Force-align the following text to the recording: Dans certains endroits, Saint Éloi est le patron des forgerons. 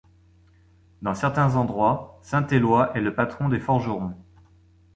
Dans 1.03 1.13
certains 1.13 1.55
endroits, 1.57 2.17
Saint 2.23 2.47
Éloi 2.47 2.91
est 2.97 3.01
le 3.01 3.13
patron 3.13 3.49
des 3.49 3.59
forgerons. 3.59 4.15